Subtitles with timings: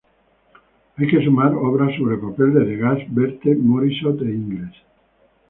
[0.97, 4.75] Hay que sumar obras sobre papel de Degas, Berthe Morisot e Ingres.